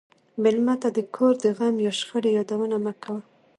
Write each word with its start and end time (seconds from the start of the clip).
مېلمه 0.43 0.75
ته 0.81 0.89
د 0.97 0.99
کور 1.15 1.33
د 1.43 1.45
غم 1.57 1.75
یا 1.85 1.91
شخړې 1.99 2.29
یادونه 2.37 2.77
مه 2.85 2.93
کوه. 3.03 3.21